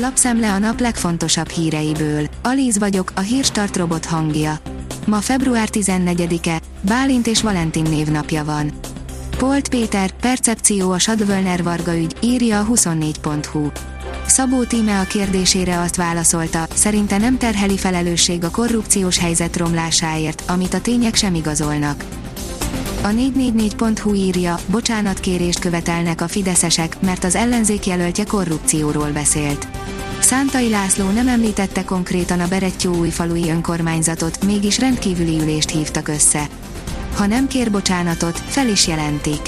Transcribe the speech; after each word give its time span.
Lapszemle 0.00 0.52
a 0.52 0.58
nap 0.58 0.80
legfontosabb 0.80 1.48
híreiből. 1.48 2.26
Alíz 2.42 2.78
vagyok, 2.78 3.12
a 3.14 3.20
hírstart 3.20 3.76
robot 3.76 4.04
hangja. 4.04 4.58
Ma 5.06 5.20
február 5.20 5.68
14-e, 5.72 6.60
Bálint 6.80 7.26
és 7.26 7.42
Valentin 7.42 7.82
névnapja 7.82 8.44
van. 8.44 8.72
Polt 9.36 9.68
Péter, 9.68 10.10
percepció 10.10 10.90
a 10.90 10.98
Sadvölner 10.98 11.62
Varga 11.62 11.96
ügy, 11.96 12.16
írja 12.22 12.60
a 12.60 12.66
24.hu. 12.66 13.70
Szabó 14.26 14.64
Tíme 14.64 14.98
a 14.98 15.04
kérdésére 15.04 15.80
azt 15.80 15.96
válaszolta, 15.96 16.66
szerinte 16.74 17.18
nem 17.18 17.38
terheli 17.38 17.76
felelősség 17.76 18.44
a 18.44 18.50
korrupciós 18.50 19.18
helyzet 19.18 19.56
romlásáért, 19.56 20.42
amit 20.46 20.74
a 20.74 20.80
tények 20.80 21.14
sem 21.14 21.34
igazolnak. 21.34 22.04
A 23.02 23.08
444.hu 23.08 24.14
írja, 24.14 24.58
bocsánatkérést 24.66 25.58
követelnek 25.58 26.20
a 26.20 26.28
fideszesek, 26.28 27.00
mert 27.00 27.24
az 27.24 27.34
ellenzék 27.34 27.86
jelöltje 27.86 28.24
korrupcióról 28.24 29.10
beszélt. 29.10 29.68
Szántai 30.20 30.68
László 30.68 31.10
nem 31.10 31.28
említette 31.28 31.84
konkrétan 31.84 32.40
a 32.40 32.48
Berettyó-újfalui 32.48 33.50
önkormányzatot, 33.50 34.44
mégis 34.44 34.78
rendkívüli 34.78 35.40
ülést 35.40 35.70
hívtak 35.70 36.08
össze. 36.08 36.48
Ha 37.16 37.26
nem 37.26 37.46
kér 37.46 37.70
bocsánatot, 37.70 38.38
fel 38.38 38.68
is 38.68 38.86
jelentik. 38.86 39.40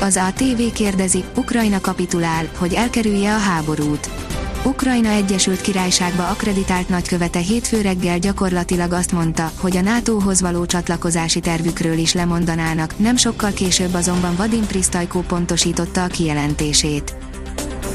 Az 0.00 0.16
ATV 0.16 0.72
kérdezi, 0.74 1.24
Ukrajna 1.36 1.80
kapitulál, 1.80 2.48
hogy 2.58 2.74
elkerülje 2.74 3.34
a 3.34 3.38
háborút. 3.38 4.23
Ukrajna 4.66 5.08
Egyesült 5.08 5.60
Királyságba 5.60 6.28
akreditált 6.28 6.88
nagykövete 6.88 7.38
hétfő 7.38 7.80
reggel 7.80 8.18
gyakorlatilag 8.18 8.92
azt 8.92 9.12
mondta, 9.12 9.50
hogy 9.60 9.76
a 9.76 9.80
NATO-hoz 9.80 10.40
való 10.40 10.66
csatlakozási 10.66 11.40
tervükről 11.40 11.98
is 11.98 12.12
lemondanának, 12.12 12.98
nem 12.98 13.16
sokkal 13.16 13.52
később 13.52 13.94
azonban 13.94 14.36
Vadim 14.36 14.66
Pristajkó 14.66 15.20
pontosította 15.20 16.02
a 16.02 16.06
kijelentését. 16.06 17.14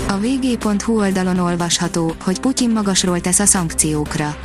A 0.07 0.17
vg.hu 0.17 0.97
oldalon 0.99 1.39
olvasható, 1.39 2.15
hogy 2.23 2.39
Putyin 2.39 2.69
magasról 2.69 3.21
tesz 3.21 3.39
a 3.39 3.45
szankciókra. 3.45 4.35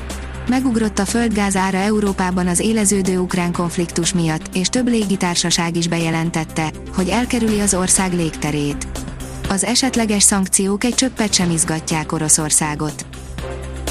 Megugrott 0.49 0.99
a 0.99 1.05
földgáz 1.05 1.57
ára 1.57 1.79
Európában 1.79 2.47
az 2.47 2.61
éleződő 2.61 3.19
ukrán 3.19 3.53
konfliktus 3.53 4.13
miatt, 4.13 4.49
és 4.55 4.69
több 4.69 4.89
légitársaság 4.89 5.77
is 5.77 5.89
bejelentette, 5.89 6.71
hogy 6.95 7.09
elkerüli 7.09 7.61
az 7.61 7.75
ország 7.75 8.13
légterét. 8.13 8.87
Az 9.55 9.65
esetleges 9.65 10.23
szankciók 10.23 10.85
egy 10.85 10.95
csöppet 10.95 11.33
sem 11.33 11.51
izgatják 11.51 12.13
Oroszországot. 12.13 13.07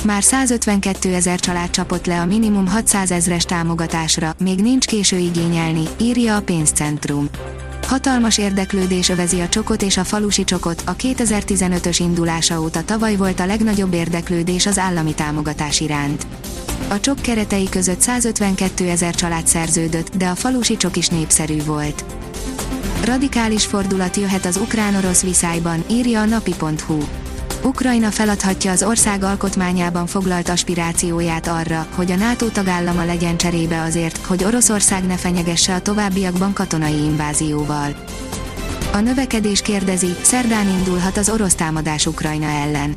Már 0.05 0.23
152 0.23 1.13
ezer 1.13 1.39
család 1.39 1.69
csapott 1.69 2.05
le 2.05 2.19
a 2.19 2.25
minimum 2.25 2.67
600 2.67 3.11
ezres 3.11 3.43
támogatásra, 3.43 4.35
még 4.39 4.61
nincs 4.61 4.85
késő 4.85 5.17
igényelni, 5.17 5.83
írja 6.01 6.35
a 6.35 6.41
pénzcentrum. 6.41 7.29
Hatalmas 7.87 8.37
érdeklődés 8.37 9.09
övezi 9.09 9.39
a 9.39 9.49
csokot 9.49 9.81
és 9.81 9.97
a 9.97 10.03
falusi 10.03 10.43
csokot, 10.43 10.83
a 10.85 10.95
2015-ös 10.95 11.97
indulása 11.99 12.61
óta 12.61 12.83
tavaly 12.83 13.15
volt 13.15 13.39
a 13.39 13.45
legnagyobb 13.45 13.93
érdeklődés 13.93 14.65
az 14.65 14.77
állami 14.77 15.13
támogatás 15.13 15.79
iránt. 15.79 16.27
A 16.87 16.99
csok 16.99 17.19
keretei 17.21 17.69
között 17.69 17.99
152 18.01 18.89
ezer 18.89 19.15
család 19.15 19.47
szerződött, 19.47 20.15
de 20.15 20.27
a 20.27 20.35
falusi 20.35 20.77
csok 20.77 20.97
is 20.97 21.07
népszerű 21.07 21.63
volt. 21.63 22.05
Radikális 23.03 23.65
fordulat 23.65 24.17
jöhet 24.17 24.45
az 24.45 24.57
ukrán-orosz 24.57 25.21
viszályban, 25.23 25.83
írja 25.89 26.21
a 26.21 26.25
napi.hu. 26.25 26.97
Ukrajna 27.63 28.11
feladhatja 28.11 28.71
az 28.71 28.83
ország 28.83 29.23
alkotmányában 29.23 30.07
foglalt 30.07 30.49
aspirációját 30.49 31.47
arra, 31.47 31.87
hogy 31.95 32.11
a 32.11 32.15
NATO 32.15 32.49
tagállama 32.49 33.05
legyen 33.05 33.37
cserébe 33.37 33.81
azért, 33.81 34.17
hogy 34.17 34.43
Oroszország 34.43 35.05
ne 35.05 35.17
fenyegesse 35.17 35.75
a 35.75 35.81
továbbiakban 35.81 36.53
katonai 36.53 37.03
invázióval. 37.03 37.95
A 38.93 38.99
növekedés 38.99 39.61
kérdezi, 39.61 40.15
szerdán 40.21 40.69
indulhat 40.69 41.17
az 41.17 41.29
orosz 41.29 41.55
támadás 41.55 42.05
Ukrajna 42.05 42.47
ellen. 42.47 42.95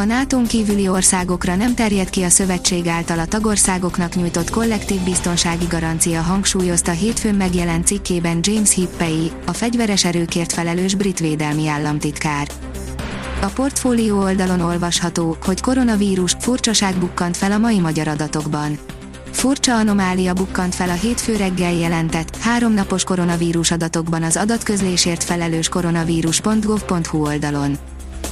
A 0.00 0.04
nato 0.04 0.42
kívüli 0.42 0.88
országokra 0.88 1.56
nem 1.56 1.74
terjed 1.74 2.10
ki 2.10 2.22
a 2.22 2.28
szövetség 2.28 2.86
által 2.86 3.18
a 3.18 3.26
tagországoknak 3.26 4.14
nyújtott 4.14 4.50
kollektív 4.50 5.00
biztonsági 5.00 5.64
garancia 5.64 6.20
hangsúlyozta 6.20 6.90
hétfőn 6.90 7.34
megjelent 7.34 7.86
cikkében 7.86 8.38
James 8.42 8.74
Hippei, 8.74 9.30
a 9.46 9.52
fegyveres 9.52 10.04
erőkért 10.04 10.52
felelős 10.52 10.94
brit 10.94 11.18
védelmi 11.18 11.68
államtitkár. 11.68 12.48
A 13.40 13.46
portfólió 13.46 14.18
oldalon 14.18 14.60
olvasható, 14.60 15.36
hogy 15.44 15.60
koronavírus 15.60 16.36
furcsaság 16.38 16.94
bukkant 16.94 17.36
fel 17.36 17.52
a 17.52 17.58
mai 17.58 17.78
magyar 17.78 18.08
adatokban. 18.08 18.78
Furcsa 19.30 19.76
anomália 19.76 20.32
bukkant 20.32 20.74
fel 20.74 20.88
a 20.88 20.94
hétfő 20.94 21.36
reggel 21.36 21.72
jelentett, 21.72 22.36
háromnapos 22.36 23.04
koronavírus 23.04 23.70
adatokban 23.70 24.22
az 24.22 24.36
adatközlésért 24.36 25.24
felelős 25.24 25.68
koronavírus.gov.hu 25.68 27.26
oldalon. 27.26 27.78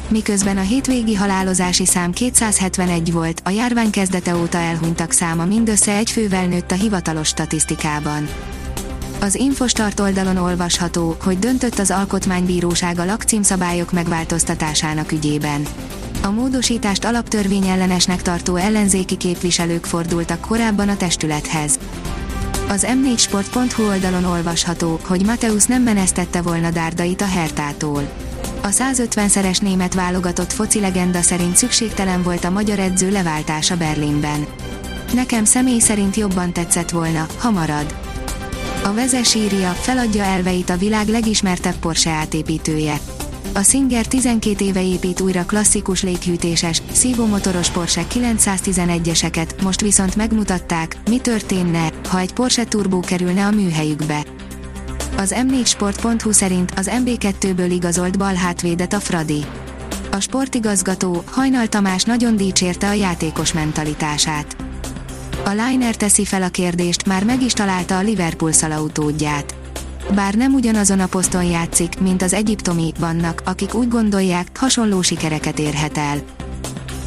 Miközben 0.08 0.56
a 0.56 0.60
hétvégi 0.60 1.14
halálozási 1.14 1.86
szám 1.86 2.12
271 2.12 3.12
volt, 3.12 3.40
a 3.44 3.50
járvány 3.50 3.90
kezdete 3.90 4.36
óta 4.36 4.58
elhunytak 4.58 5.12
száma 5.12 5.44
mindössze 5.44 5.96
egy 5.96 6.10
fővel 6.10 6.46
nőtt 6.46 6.70
a 6.70 6.74
hivatalos 6.74 7.28
statisztikában. 7.28 8.28
Az 9.20 9.34
Infostart 9.34 10.00
oldalon 10.00 10.36
olvasható, 10.36 11.16
hogy 11.22 11.38
döntött 11.38 11.78
az 11.78 11.90
Alkotmánybíróság 11.90 12.98
a 12.98 13.04
lakcímszabályok 13.04 13.92
megváltoztatásának 13.92 15.12
ügyében. 15.12 15.66
A 16.22 16.30
módosítást 16.30 17.04
alaptörvényellenesnek 17.04 18.22
tartó 18.22 18.56
ellenzéki 18.56 19.16
képviselők 19.16 19.84
fordultak 19.84 20.40
korábban 20.40 20.88
a 20.88 20.96
testülethez. 20.96 21.78
Az 22.68 22.86
m4sport.hu 22.88 23.86
oldalon 23.86 24.24
olvasható, 24.24 25.00
hogy 25.02 25.24
Mateusz 25.24 25.66
nem 25.66 25.82
menesztette 25.82 26.42
volna 26.42 26.70
Dárdait 26.70 27.20
a 27.20 27.26
Hertától. 27.26 28.27
A 28.62 28.68
150-szeres 28.68 29.62
német 29.62 29.94
válogatott 29.94 30.52
foci 30.52 30.80
legenda 30.80 31.22
szerint 31.22 31.56
szükségtelen 31.56 32.22
volt 32.22 32.44
a 32.44 32.50
magyar 32.50 32.78
edző 32.78 33.10
leváltása 33.10 33.76
Berlinben. 33.76 34.46
Nekem 35.12 35.44
személy 35.44 35.78
szerint 35.78 36.16
jobban 36.16 36.52
tetszett 36.52 36.90
volna, 36.90 37.26
ha 37.38 37.50
marad. 37.50 37.94
A 38.84 38.92
vezes 38.92 39.34
írja, 39.34 39.70
feladja 39.70 40.22
elveit 40.22 40.70
a 40.70 40.76
világ 40.76 41.08
legismertebb 41.08 41.76
Porsche 41.76 42.10
átépítője. 42.10 42.98
A 43.54 43.62
Singer 43.62 44.06
12 44.06 44.64
éve 44.64 44.82
épít 44.82 45.20
újra 45.20 45.44
klasszikus 45.44 46.02
léghűtéses, 46.02 46.82
szívómotoros 46.92 47.70
Porsche 47.70 48.02
911-eseket, 48.14 49.62
most 49.62 49.80
viszont 49.80 50.16
megmutatták, 50.16 50.96
mi 51.10 51.18
történne, 51.18 51.90
ha 52.08 52.18
egy 52.18 52.32
Porsche 52.32 52.64
Turbo 52.64 53.00
kerülne 53.00 53.46
a 53.46 53.50
műhelyükbe. 53.50 54.24
Az 55.18 55.34
m4sport.hu 55.36 56.32
szerint 56.32 56.72
az 56.76 56.90
MB2-ből 56.92 57.68
igazolt 57.70 58.18
bal 58.18 58.34
hátvédet 58.34 58.92
a 58.92 59.00
Fradi. 59.00 59.44
A 60.10 60.20
sportigazgató, 60.20 61.22
Hajnal 61.30 61.66
Tamás 61.66 62.02
nagyon 62.02 62.36
dicsérte 62.36 62.88
a 62.88 62.92
játékos 62.92 63.52
mentalitását. 63.52 64.56
A 65.44 65.50
Liner 65.50 65.96
teszi 65.96 66.24
fel 66.24 66.42
a 66.42 66.48
kérdést, 66.48 67.06
már 67.06 67.24
meg 67.24 67.42
is 67.42 67.52
találta 67.52 67.96
a 67.96 68.02
Liverpool 68.02 68.52
szalautódját. 68.52 69.54
Bár 70.14 70.34
nem 70.34 70.54
ugyanazon 70.54 71.00
a 71.00 71.06
poszton 71.06 71.44
játszik, 71.44 72.00
mint 72.00 72.22
az 72.22 72.32
egyiptomi, 72.32 72.92
vannak, 72.98 73.42
akik 73.44 73.74
úgy 73.74 73.88
gondolják, 73.88 74.48
hasonló 74.58 75.02
sikereket 75.02 75.58
érhet 75.58 75.98
el. 75.98 76.18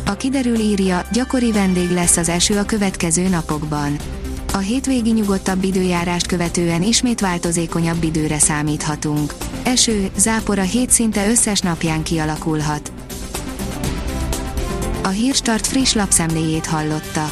A 0.05 0.13
kiderül 0.13 0.59
írja, 0.59 1.05
gyakori 1.11 1.51
vendég 1.51 1.89
lesz 1.89 2.17
az 2.17 2.29
eső 2.29 2.57
a 2.57 2.65
következő 2.65 3.27
napokban. 3.27 3.95
A 4.53 4.57
hétvégi 4.57 5.11
nyugodtabb 5.11 5.63
időjárást 5.63 6.27
követően 6.27 6.83
ismét 6.83 7.19
változékonyabb 7.19 8.03
időre 8.03 8.39
számíthatunk. 8.39 9.33
Eső, 9.63 10.09
zápor 10.17 10.59
a 10.59 10.61
hét 10.61 10.89
szinte 10.89 11.29
összes 11.29 11.59
napján 11.59 12.03
kialakulhat. 12.03 12.91
A 15.03 15.07
Hírstart 15.07 15.67
friss 15.67 15.93
lapszemléjét 15.93 16.65
hallotta. 16.65 17.31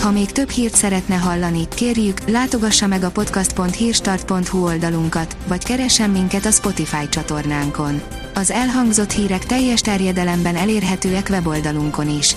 Ha 0.00 0.10
még 0.10 0.32
több 0.32 0.48
hírt 0.48 0.74
szeretne 0.74 1.14
hallani, 1.14 1.68
kérjük, 1.74 2.30
látogassa 2.30 2.86
meg 2.86 3.02
a 3.02 3.10
podcast.hírstart.hu 3.10 4.64
oldalunkat, 4.64 5.36
vagy 5.46 5.64
keressen 5.64 6.10
minket 6.10 6.44
a 6.44 6.50
Spotify 6.50 7.08
csatornánkon. 7.08 8.02
Az 8.34 8.50
elhangzott 8.50 9.12
hírek 9.12 9.46
teljes 9.46 9.80
terjedelemben 9.80 10.56
elérhetőek 10.56 11.26
weboldalunkon 11.30 12.18
is. 12.18 12.36